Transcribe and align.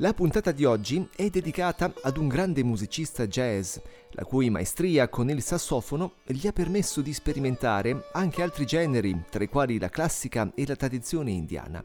La 0.00 0.12
puntata 0.12 0.52
di 0.52 0.66
oggi 0.66 1.08
è 1.16 1.30
dedicata 1.30 1.90
ad 2.02 2.18
un 2.18 2.28
grande 2.28 2.62
musicista 2.62 3.26
jazz, 3.26 3.78
la 4.10 4.26
cui 4.26 4.50
maestria 4.50 5.08
con 5.08 5.30
il 5.30 5.40
sassofono 5.40 6.16
gli 6.26 6.46
ha 6.46 6.52
permesso 6.52 7.00
di 7.00 7.14
sperimentare 7.14 8.08
anche 8.12 8.42
altri 8.42 8.66
generi, 8.66 9.24
tra 9.30 9.42
i 9.42 9.48
quali 9.48 9.78
la 9.78 9.88
classica 9.88 10.52
e 10.54 10.66
la 10.66 10.76
tradizione 10.76 11.30
indiana. 11.30 11.82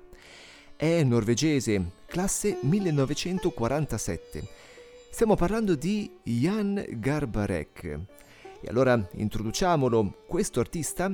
È 0.75 1.03
norvegese, 1.03 1.91
classe 2.05 2.57
1947. 2.59 4.45
Stiamo 5.09 5.35
parlando 5.35 5.75
di 5.75 6.11
Jan 6.23 6.83
Garbarek. 6.89 7.83
E 7.83 8.67
allora 8.67 9.07
introduciamolo, 9.13 10.23
questo 10.27 10.59
artista, 10.59 11.09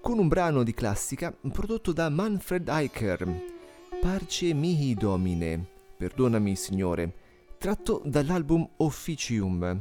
con 0.00 0.18
un 0.18 0.28
brano 0.28 0.62
di 0.62 0.72
classica 0.72 1.36
prodotto 1.52 1.92
da 1.92 2.08
Manfred 2.08 2.66
Eicher, 2.66 3.58
Parce 4.00 4.54
mihi 4.54 4.94
domine, 4.94 5.69
perdonami 6.00 6.56
signore, 6.56 7.12
tratto 7.58 8.00
dall'album 8.06 8.66
Officium, 8.78 9.78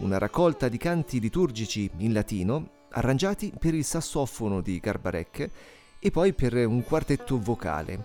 una 0.00 0.18
raccolta 0.18 0.68
di 0.68 0.76
canti 0.76 1.18
liturgici 1.18 1.90
in 1.96 2.12
latino 2.12 2.72
arrangiati 2.90 3.50
per 3.58 3.72
il 3.72 3.82
sassofono 3.82 4.60
di 4.60 4.78
Garbarek 4.78 5.50
e 5.98 6.10
poi 6.10 6.34
per 6.34 6.66
un 6.66 6.84
quartetto 6.84 7.40
vocale 7.40 8.04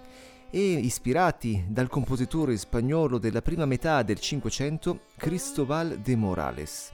e 0.49 0.75
ispirati 0.75 1.65
dal 1.67 1.89
compositore 1.89 2.55
spagnolo 2.55 3.17
della 3.17 3.41
prima 3.41 3.65
metà 3.65 4.01
del 4.01 4.21
Cinquecento 4.21 5.01
Cristóbal 5.17 5.99
de 5.99 6.15
Morales. 6.15 6.93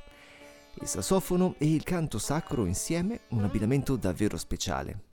Il 0.82 0.88
sassofono 0.88 1.54
e 1.60 1.72
il 1.72 1.84
canto 1.84 2.18
sacro 2.18 2.66
insieme 2.66 3.22
un 3.30 3.44
abbinamento 3.44 3.96
davvero 3.96 4.38
speciale. 4.38 5.07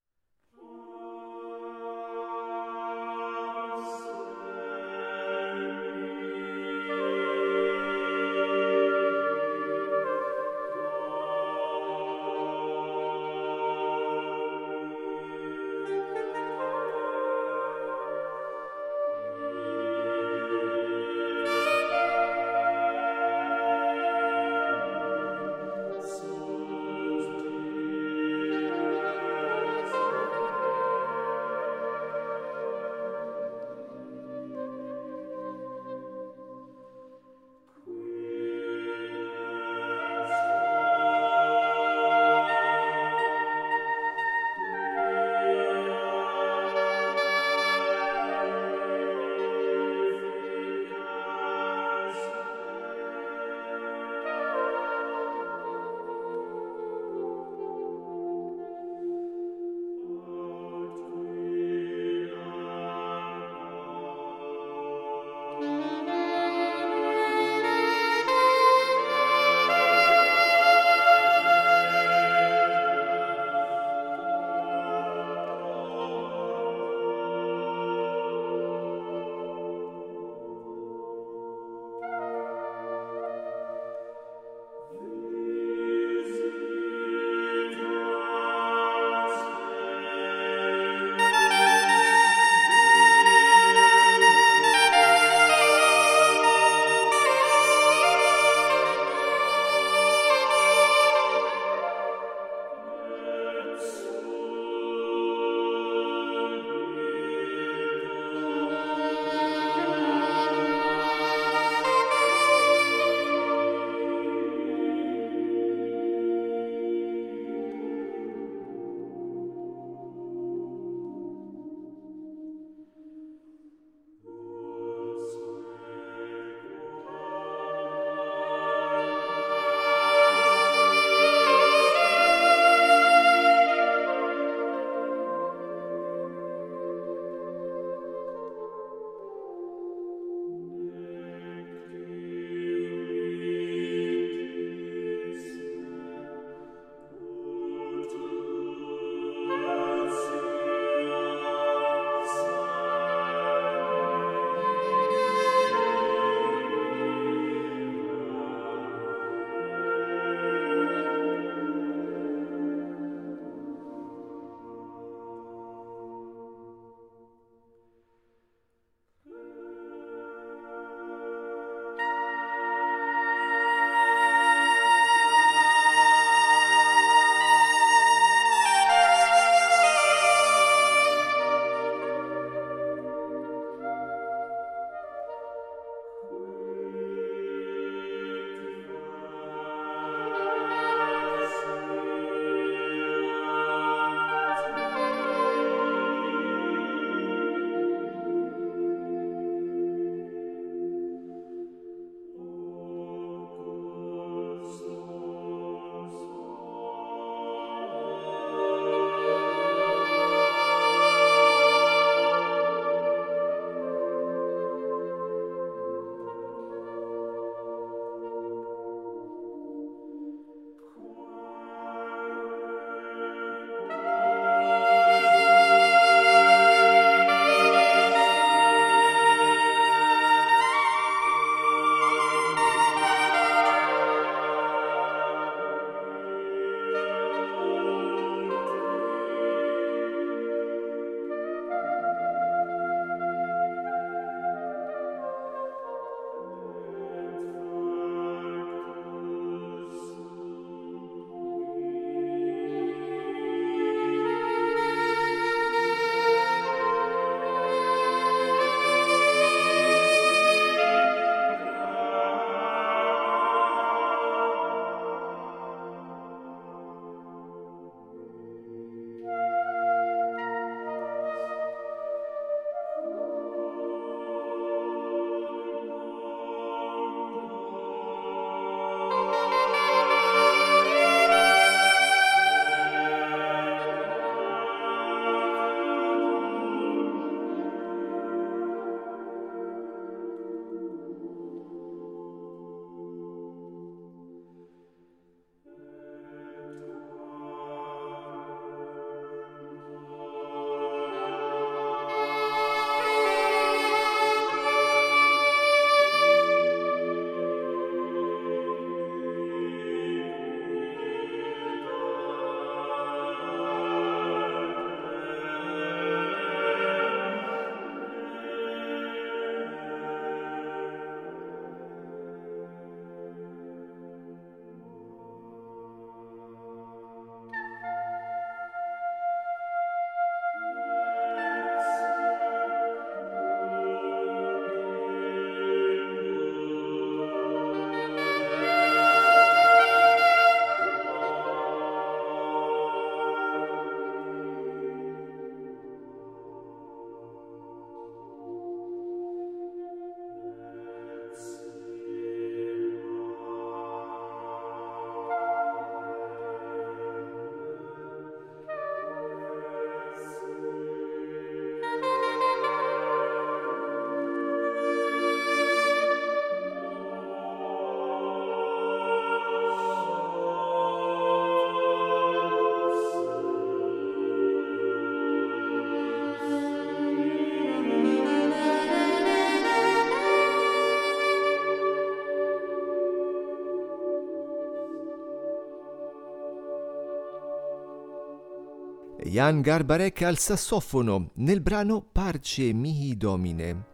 Jan 389.34 389.62
Garbarek 389.62 390.22
al 390.22 390.38
sassofono 390.38 391.30
nel 391.38 391.60
brano 391.60 392.06
Parce 392.12 392.72
mihi 392.72 393.16
domine. 393.16 393.86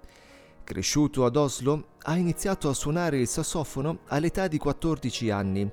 Cresciuto 0.63 1.25
ad 1.25 1.35
Oslo, 1.35 1.93
ha 2.03 2.15
iniziato 2.19 2.69
a 2.69 2.75
suonare 2.75 3.21
il 3.21 3.27
sassofono 3.27 4.01
all'età 4.09 4.49
di 4.49 4.59
14 4.59 5.31
anni, 5.31 5.67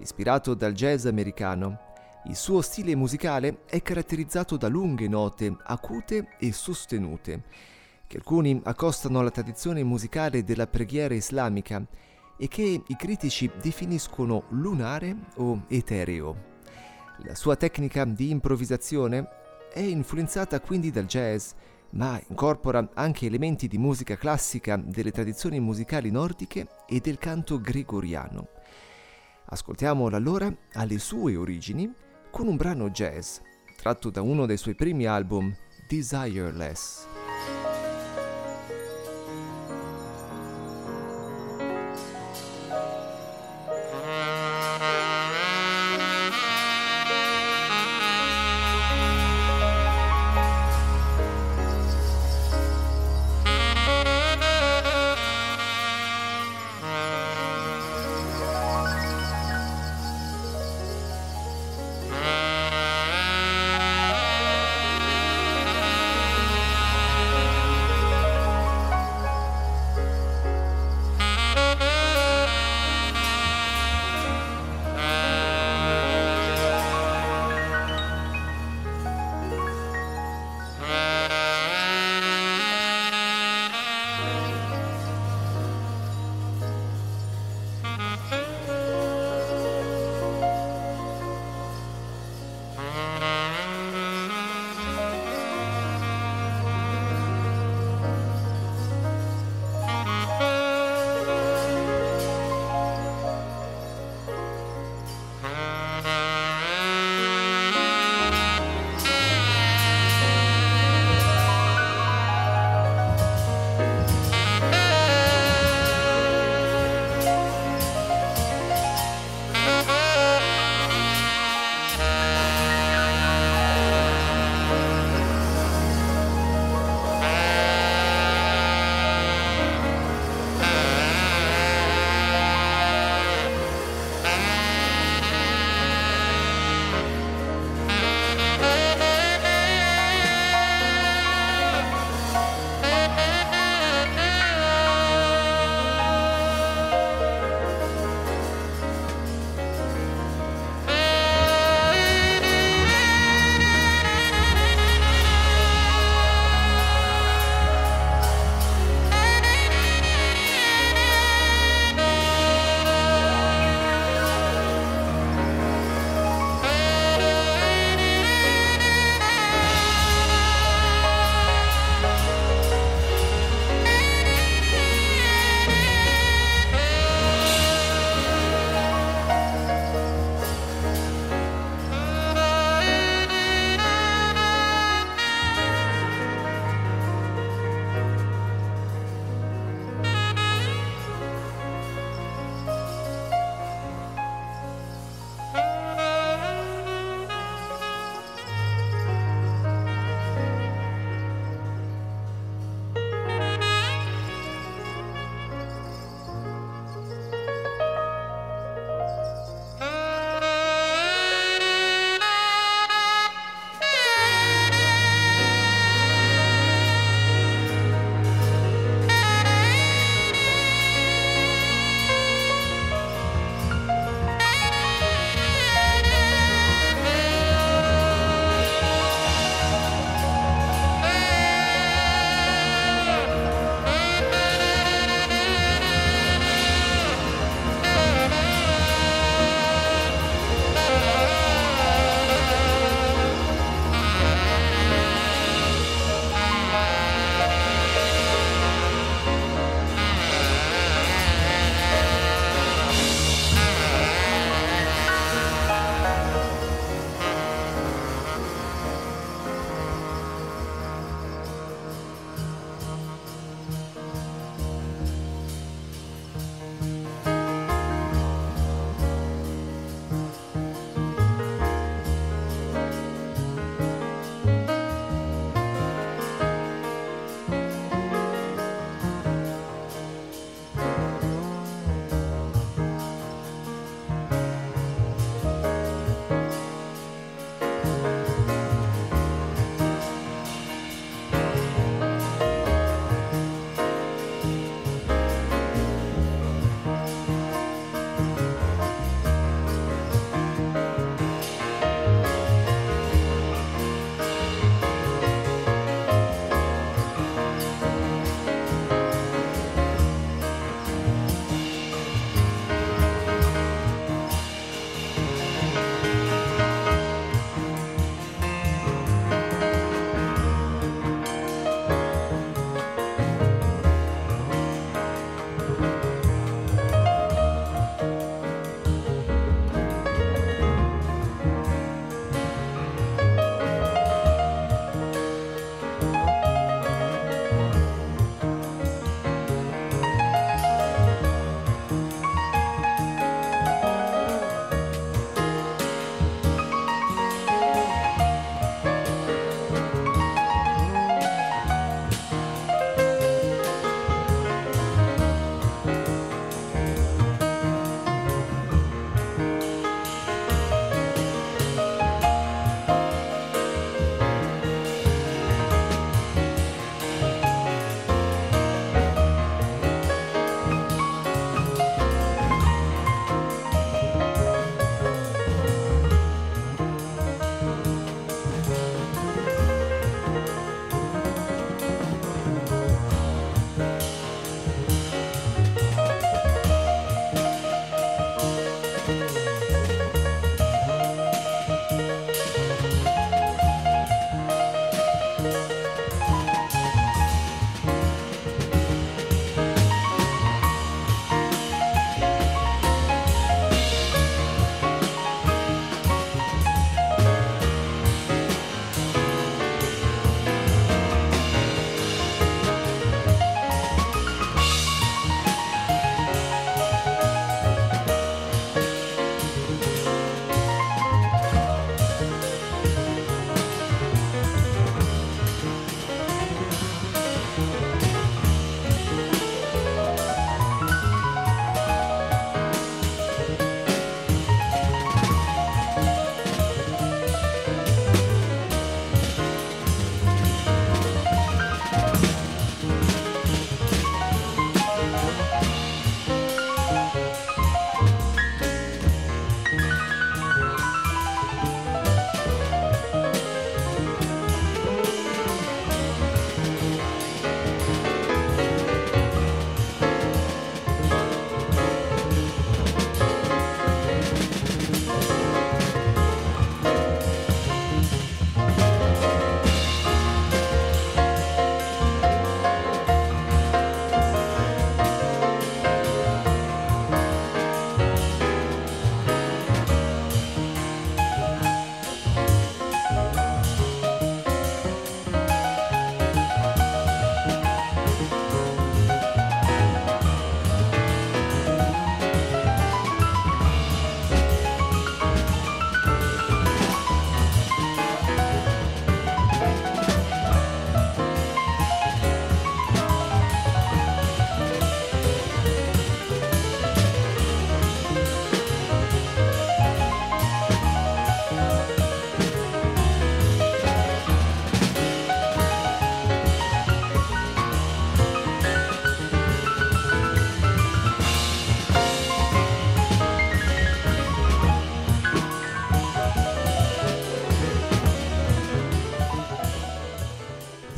ispirato 0.00 0.52
dal 0.52 0.74
jazz 0.74 1.06
americano. 1.06 1.78
Il 2.26 2.36
suo 2.36 2.60
stile 2.60 2.94
musicale 2.94 3.60
è 3.64 3.80
caratterizzato 3.80 4.58
da 4.58 4.68
lunghe 4.68 5.08
note 5.08 5.56
acute 5.58 6.36
e 6.38 6.52
sostenute, 6.52 7.44
che 8.06 8.18
alcuni 8.18 8.60
accostano 8.62 9.20
alla 9.20 9.30
tradizione 9.30 9.82
musicale 9.82 10.44
della 10.44 10.66
preghiera 10.66 11.14
islamica 11.14 11.82
e 12.36 12.46
che 12.46 12.82
i 12.86 12.94
critici 12.94 13.50
definiscono 13.58 14.44
lunare 14.50 15.16
o 15.36 15.64
etereo. 15.68 16.52
La 17.18 17.34
sua 17.34 17.56
tecnica 17.56 18.04
di 18.04 18.30
improvvisazione 18.30 19.28
è 19.72 19.80
influenzata 19.80 20.60
quindi 20.60 20.90
dal 20.90 21.06
jazz, 21.06 21.52
ma 21.90 22.20
incorpora 22.28 22.90
anche 22.94 23.26
elementi 23.26 23.68
di 23.68 23.78
musica 23.78 24.16
classica 24.16 24.76
delle 24.76 25.12
tradizioni 25.12 25.60
musicali 25.60 26.10
nordiche 26.10 26.66
e 26.86 27.00
del 27.00 27.18
canto 27.18 27.60
gregoriano. 27.60 28.48
Ascoltiamolo 29.46 30.16
allora 30.16 30.52
alle 30.72 30.98
sue 30.98 31.36
origini 31.36 31.92
con 32.30 32.48
un 32.48 32.56
brano 32.56 32.90
jazz 32.90 33.38
tratto 33.76 34.10
da 34.10 34.22
uno 34.22 34.46
dei 34.46 34.56
suoi 34.56 34.74
primi 34.74 35.04
album, 35.04 35.54
Desireless. 35.86 37.13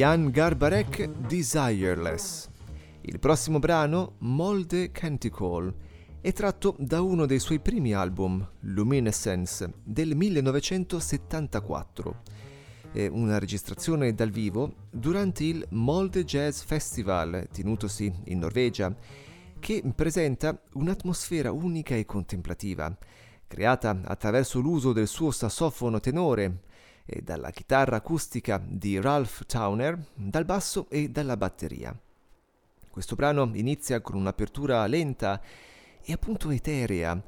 Jan 0.01 0.31
Garbarek 0.31 1.11
Desireless. 1.29 2.49
Il 3.03 3.19
prossimo 3.19 3.59
brano, 3.59 4.15
Molde 4.21 4.93
Canticle, 4.93 5.75
è 6.23 6.33
tratto 6.33 6.75
da 6.79 7.03
uno 7.03 7.27
dei 7.27 7.39
suoi 7.39 7.61
primi 7.61 7.93
album, 7.93 8.49
Luminescence, 8.61 9.71
del 9.85 10.17
1974. 10.17 12.23
È 12.93 13.07
una 13.09 13.39
registrazione 13.39 14.15
dal 14.15 14.31
vivo 14.31 14.87
durante 14.91 15.45
il 15.45 15.67
Molde 15.73 16.25
Jazz 16.25 16.63
Festival, 16.63 17.47
tenutosi 17.53 18.11
in 18.29 18.39
Norvegia, 18.39 18.97
che 19.59 19.83
presenta 19.95 20.59
un'atmosfera 20.73 21.53
unica 21.53 21.95
e 21.95 22.07
contemplativa, 22.07 22.97
creata 23.47 24.01
attraverso 24.03 24.61
l'uso 24.61 24.95
del 24.95 25.09
suo 25.09 25.31
sassofono 25.31 26.01
tenore 26.01 26.69
e 27.11 27.23
dalla 27.23 27.51
chitarra 27.51 27.97
acustica 27.97 28.63
di 28.65 29.01
Ralph 29.01 29.45
Towner, 29.45 29.99
dal 30.15 30.45
basso 30.45 30.87
e 30.89 31.09
dalla 31.09 31.37
batteria. 31.37 31.93
Questo 32.89 33.17
brano 33.17 33.51
inizia 33.55 34.01
con 34.01 34.15
un'apertura 34.15 34.87
lenta 34.87 35.41
e 36.03 36.13
appunto 36.13 36.51
eterea, 36.51 37.21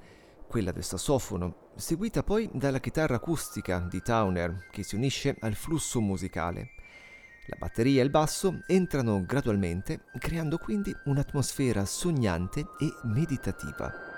quella 0.46 0.70
del 0.70 0.84
sassofono, 0.84 1.70
seguita 1.74 2.22
poi 2.22 2.48
dalla 2.52 2.78
chitarra 2.78 3.16
acustica 3.16 3.80
di 3.90 4.00
Towner 4.00 4.68
che 4.70 4.84
si 4.84 4.94
unisce 4.94 5.36
al 5.40 5.54
flusso 5.54 6.00
musicale. 6.00 6.70
La 7.46 7.56
batteria 7.58 8.02
e 8.02 8.04
il 8.04 8.10
basso 8.10 8.62
entrano 8.68 9.24
gradualmente, 9.26 10.04
creando 10.18 10.58
quindi 10.58 10.94
un'atmosfera 11.06 11.84
sognante 11.84 12.60
e 12.60 12.92
meditativa. 13.02 14.11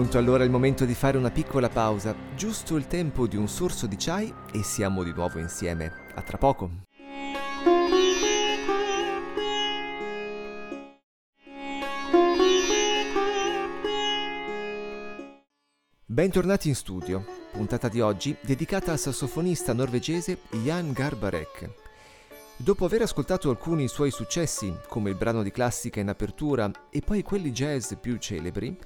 Giunto 0.00 0.16
allora 0.16 0.44
il 0.44 0.50
momento 0.50 0.86
di 0.86 0.94
fare 0.94 1.18
una 1.18 1.30
piccola 1.30 1.68
pausa, 1.68 2.16
giusto 2.34 2.76
il 2.76 2.86
tempo 2.86 3.26
di 3.26 3.36
un 3.36 3.46
sorso 3.48 3.86
di 3.86 3.96
chai 3.98 4.32
e 4.50 4.62
siamo 4.62 5.02
di 5.02 5.12
nuovo 5.12 5.38
insieme. 5.38 5.92
A 6.14 6.22
tra 6.22 6.38
poco. 6.38 6.70
Bentornati 16.06 16.68
in 16.68 16.74
studio, 16.74 17.26
puntata 17.52 17.88
di 17.88 18.00
oggi 18.00 18.34
dedicata 18.40 18.92
al 18.92 18.98
sassofonista 18.98 19.74
norvegese 19.74 20.38
Jan 20.62 20.92
Garbarek. 20.92 21.68
Dopo 22.56 22.86
aver 22.86 23.02
ascoltato 23.02 23.50
alcuni 23.50 23.86
suoi 23.86 24.10
successi, 24.10 24.74
come 24.88 25.10
il 25.10 25.16
brano 25.16 25.42
di 25.42 25.50
classica 25.50 26.00
in 26.00 26.08
apertura 26.08 26.70
e 26.88 27.02
poi 27.02 27.22
quelli 27.22 27.50
jazz 27.50 27.92
più 28.00 28.16
celebri, 28.16 28.78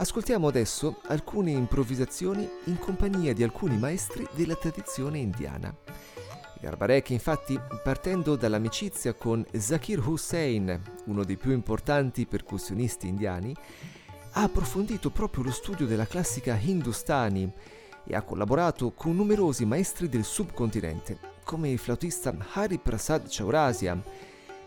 ascoltiamo 0.00 0.48
adesso 0.48 1.02
alcune 1.08 1.50
improvvisazioni 1.50 2.48
in 2.64 2.78
compagnia 2.78 3.34
di 3.34 3.42
alcuni 3.42 3.76
maestri 3.76 4.26
della 4.32 4.56
tradizione 4.56 5.18
indiana. 5.18 5.76
Garbarek, 6.58 7.10
infatti, 7.10 7.60
partendo 7.82 8.34
dall'amicizia 8.34 9.12
con 9.12 9.44
Zakir 9.52 10.06
Hussain, 10.06 10.80
uno 11.04 11.22
dei 11.22 11.36
più 11.36 11.52
importanti 11.52 12.24
percussionisti 12.24 13.08
indiani, 13.08 13.54
ha 14.32 14.42
approfondito 14.42 15.10
proprio 15.10 15.44
lo 15.44 15.50
studio 15.50 15.86
della 15.86 16.06
classica 16.06 16.58
hindustani 16.58 17.52
e 18.04 18.14
ha 18.14 18.22
collaborato 18.22 18.92
con 18.92 19.14
numerosi 19.14 19.66
maestri 19.66 20.08
del 20.08 20.24
subcontinente, 20.24 21.18
come 21.44 21.68
il 21.68 21.78
flautista 21.78 22.34
Hari 22.54 22.78
Prasad 22.78 23.26
Chaurasia, 23.28 24.02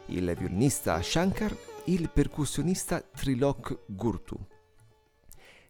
il 0.08 0.36
violinista 0.38 1.02
Shankar 1.02 1.56
il 1.86 2.10
percussionista 2.10 3.02
Trilok 3.02 3.80
Gurtu. 3.88 4.53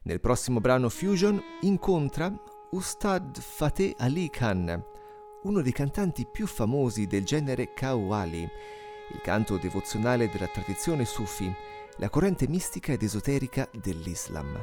Nel 0.05 0.19
prossimo 0.19 0.59
brano 0.59 0.89
Fusion 0.89 1.41
incontra 1.61 2.29
Ustad 2.71 3.39
Fateh 3.39 3.95
Ali 3.97 4.29
Khan, 4.29 4.83
uno 5.43 5.61
dei 5.61 5.71
cantanti 5.71 6.27
più 6.29 6.45
famosi 6.45 7.07
del 7.07 7.23
genere 7.23 7.71
Qawwali, 7.73 8.41
il 8.41 9.21
canto 9.21 9.57
devozionale 9.57 10.29
della 10.29 10.47
tradizione 10.47 11.05
sufi, 11.05 11.49
la 11.99 12.09
corrente 12.09 12.49
mistica 12.49 12.91
ed 12.91 13.01
esoterica 13.01 13.69
dell'Islam. 13.71 14.61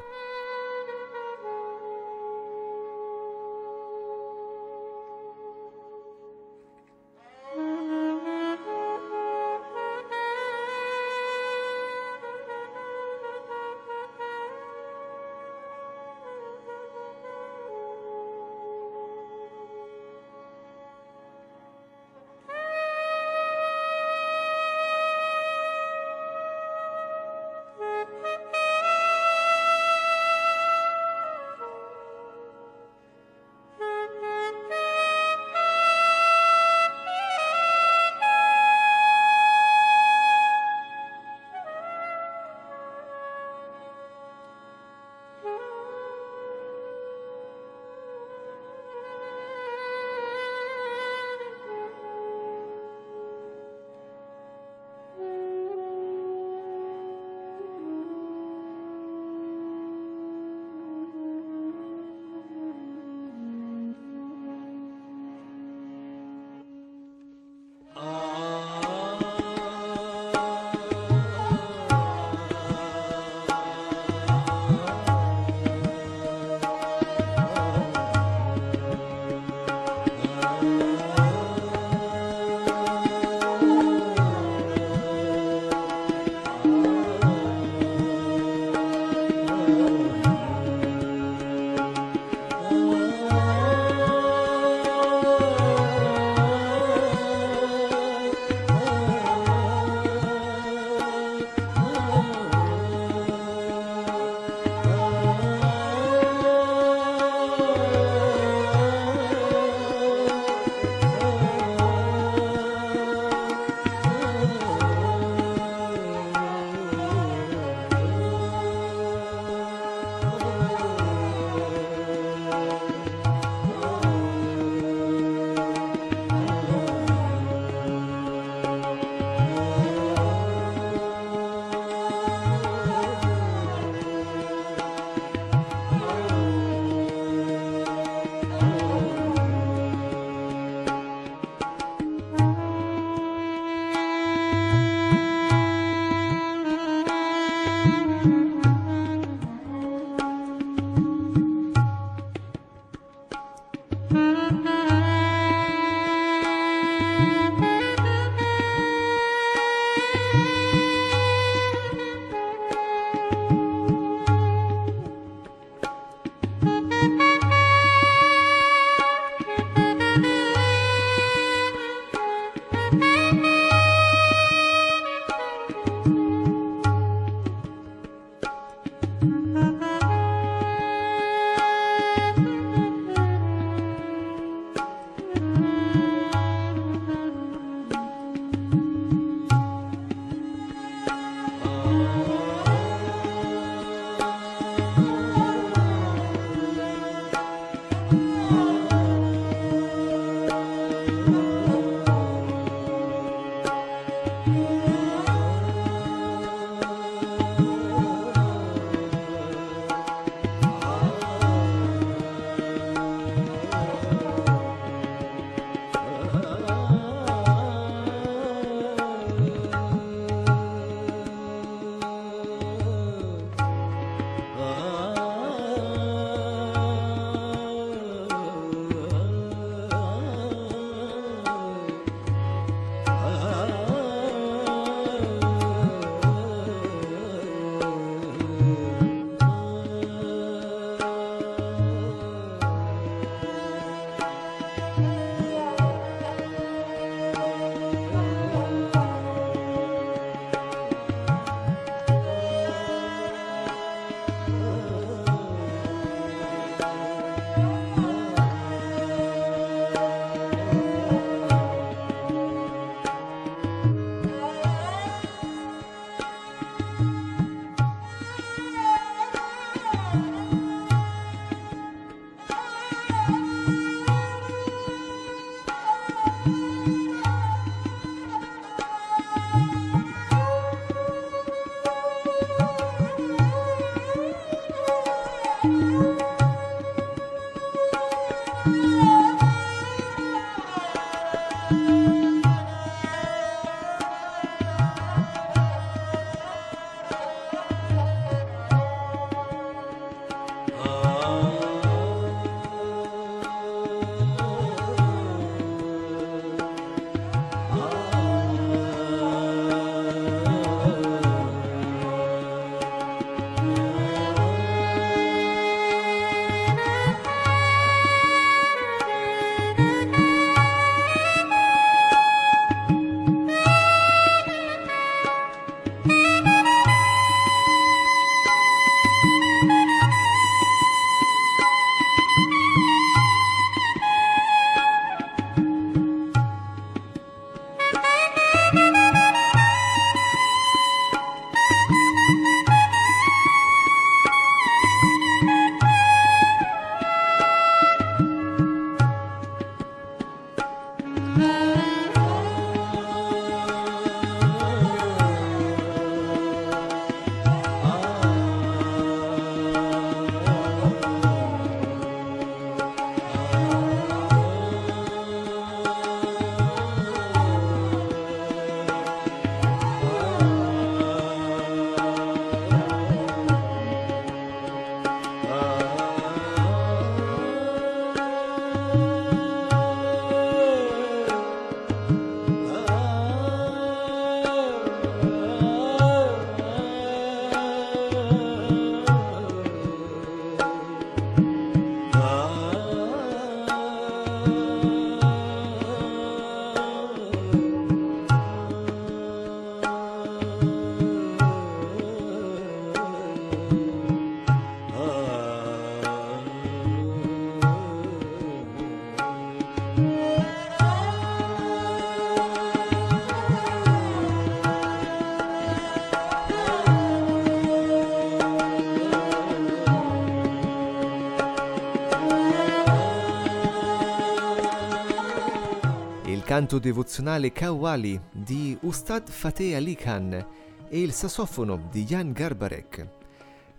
Canto 426.70 426.86
devozionale 426.86 427.50
Kawali 427.50 428.20
di 428.30 428.78
Ustad 428.82 429.28
Fateh 429.28 429.74
Ali 429.74 429.96
Khan 429.96 430.46
e 430.88 431.00
il 431.00 431.10
sassofono 431.10 431.88
di 431.90 432.04
Jan 432.04 432.30
Garbarek. 432.30 433.08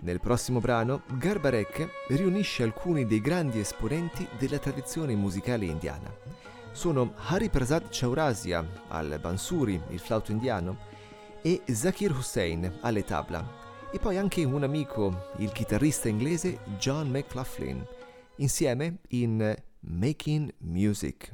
Nel 0.02 0.20
prossimo 0.20 0.60
brano, 0.60 1.04
Garbarek 1.14 1.88
riunisce 2.10 2.64
alcuni 2.64 3.06
dei 3.06 3.22
grandi 3.22 3.62
esponenti 3.62 4.28
della 4.38 4.60
tradizione 4.60 5.16
musicale 5.16 5.68
indiana. 5.68 6.14
Sono 6.74 7.14
Hari 7.16 7.50
Prasad 7.50 7.88
Chaurasia 7.90 8.68
al 8.90 9.18
bansuri, 9.22 9.82
il 9.92 10.00
flauto 10.00 10.34
indiano, 10.34 10.78
e 11.42 11.62
Zakir 11.72 12.12
Hussain 12.12 12.80
alle 12.82 13.06
tabla, 13.06 13.90
e 13.90 14.00
poi 14.00 14.18
anche 14.18 14.44
un 14.44 14.64
amico, 14.64 15.30
il 15.38 15.54
chitarrista 15.54 16.10
inglese 16.10 16.60
John 16.78 17.10
McLaughlin, 17.10 17.88
insieme 18.36 18.98
in 19.08 19.56
Making 19.80 20.54
Music. 20.58 21.34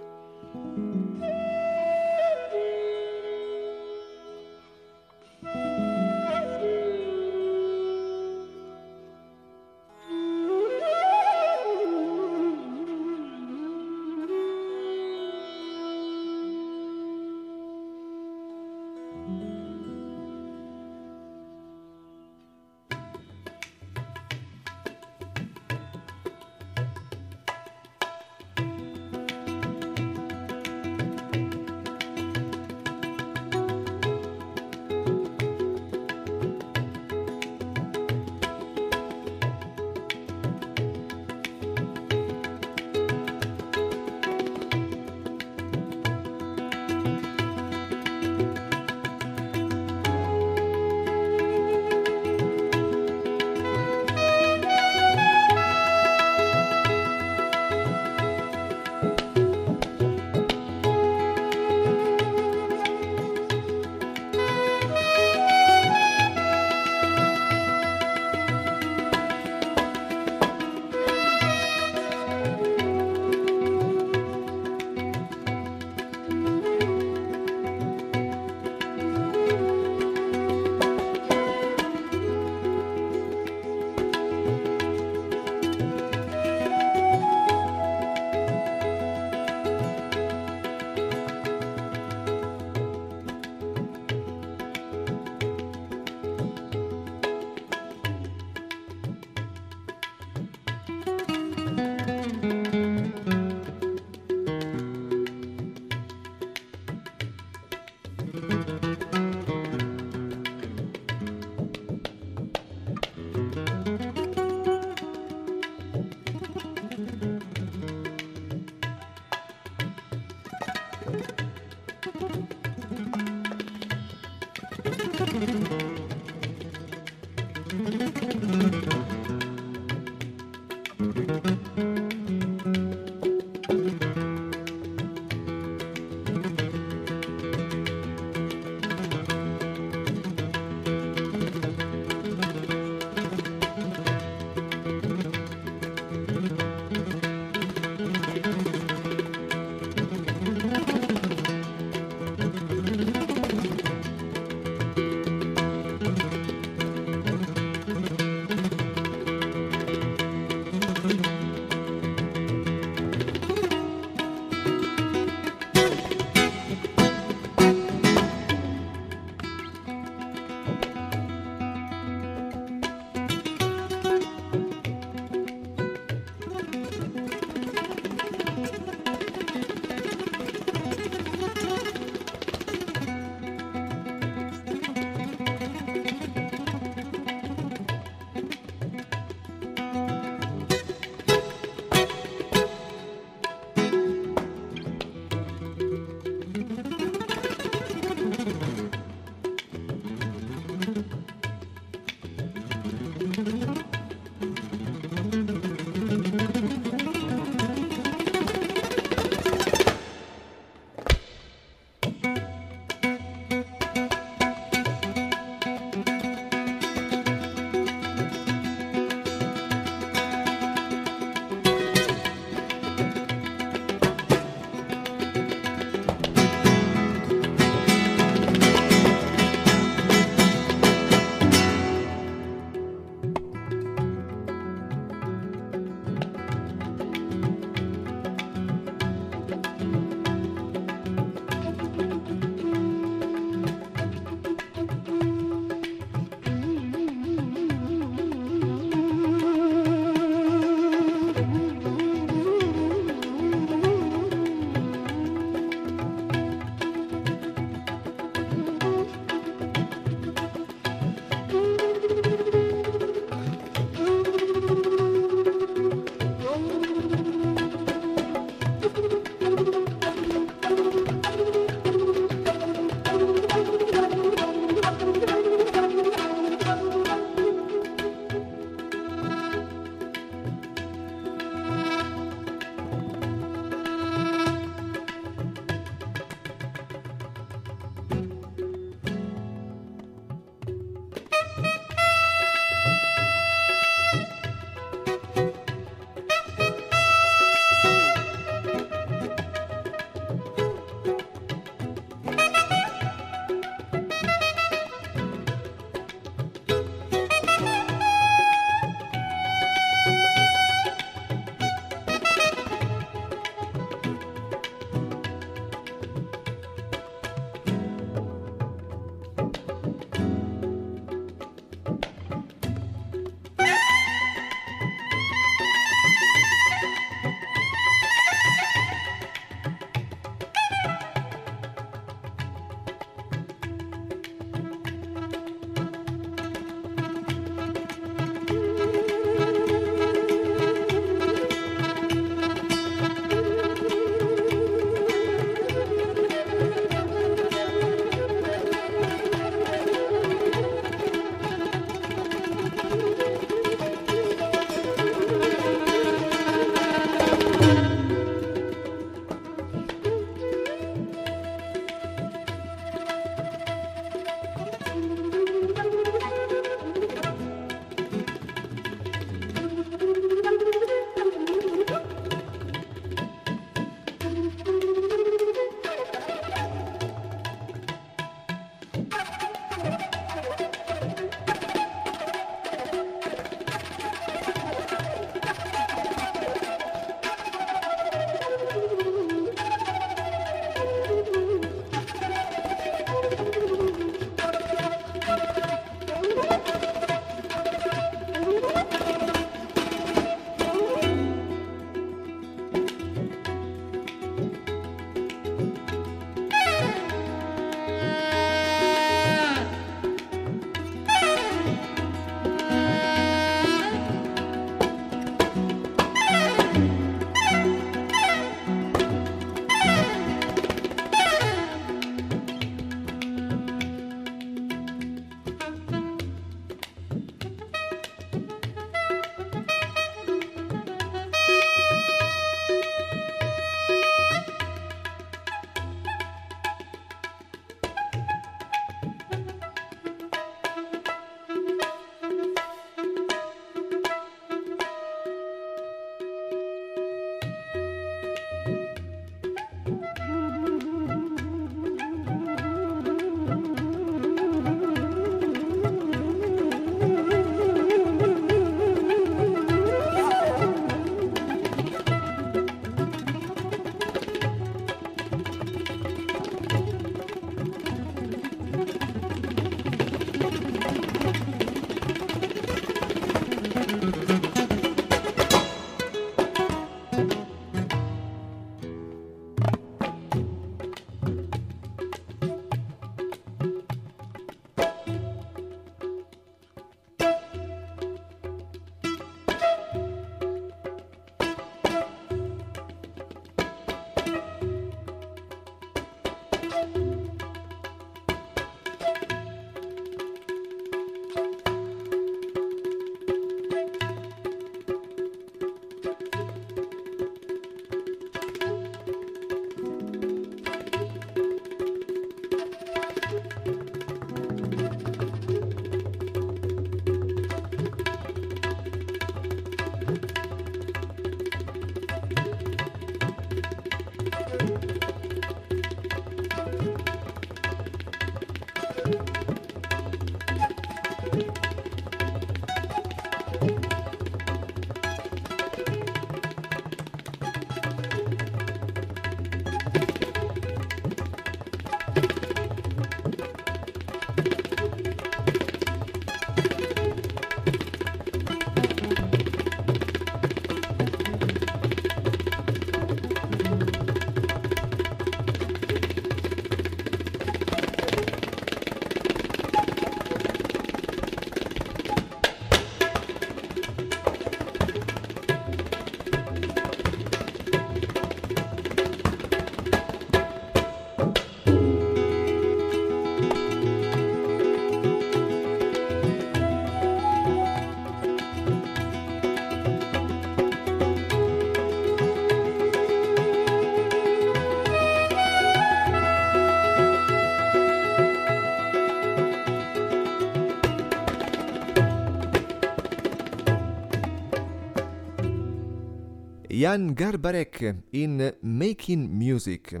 Jan 596.78 597.12
Garbarek 597.12 598.04
in 598.10 598.56
Making 598.60 599.28
Music, 599.32 600.00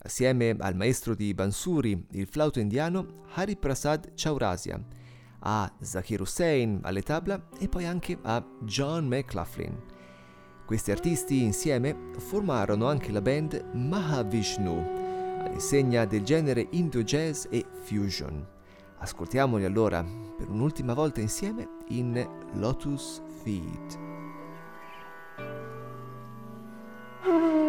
assieme 0.00 0.54
al 0.58 0.76
maestro 0.76 1.14
di 1.14 1.32
Bansuri, 1.32 2.06
il 2.10 2.26
flauto 2.26 2.60
indiano 2.60 3.22
Hari 3.32 3.56
Prasad 3.56 4.12
Chaurasia, 4.14 4.78
a 5.38 5.72
Zakir 5.80 6.20
Hussain 6.20 6.80
alle 6.82 7.00
tabla 7.00 7.48
e 7.58 7.66
poi 7.70 7.86
anche 7.86 8.18
a 8.20 8.46
John 8.60 9.06
McLaughlin. 9.06 9.74
Questi 10.66 10.90
artisti 10.90 11.42
insieme 11.42 11.96
formarono 12.18 12.88
anche 12.88 13.10
la 13.10 13.22
band 13.22 13.70
Mahavishnu, 13.72 14.84
all'insegna 15.38 16.04
del 16.04 16.24
genere 16.24 16.66
Indo 16.72 17.02
Jazz 17.02 17.46
e 17.48 17.64
Fusion. 17.84 18.46
Ascoltiamoli 18.98 19.64
allora 19.64 20.04
per 20.36 20.50
un'ultima 20.50 20.92
volta 20.92 21.22
insieme 21.22 21.66
in 21.88 22.22
Lotus 22.52 23.22
Feet. 23.42 24.07
Mm-hmm. 27.26 27.64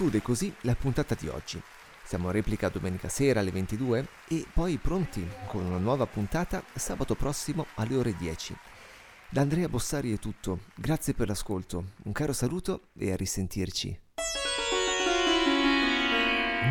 conclude 0.00 0.22
così 0.22 0.50
la 0.62 0.74
puntata 0.74 1.14
di 1.14 1.28
oggi. 1.28 1.60
Siamo 2.02 2.28
in 2.28 2.32
replica 2.32 2.70
domenica 2.70 3.10
sera 3.10 3.40
alle 3.40 3.50
22 3.50 4.06
e 4.28 4.46
poi 4.50 4.78
pronti 4.78 5.28
con 5.46 5.66
una 5.66 5.76
nuova 5.76 6.06
puntata 6.06 6.62
sabato 6.72 7.14
prossimo 7.14 7.66
alle 7.74 7.96
ore 7.96 8.16
10. 8.16 8.56
Da 9.28 9.42
Andrea 9.42 9.68
Bossari 9.68 10.14
è 10.14 10.18
tutto, 10.18 10.60
grazie 10.74 11.12
per 11.12 11.28
l'ascolto, 11.28 11.84
un 12.04 12.12
caro 12.12 12.32
saluto 12.32 12.88
e 12.98 13.12
a 13.12 13.16
risentirci. 13.16 14.00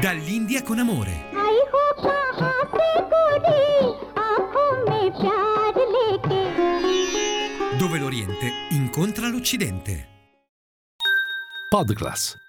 Dall'India 0.02 0.64
con 0.64 0.80
amore. 0.80 1.30
Dove 7.78 8.00
l'Oriente 8.00 8.52
incontra 8.72 9.28
l'Occidente. 9.28 10.08
Podcast 11.70 12.49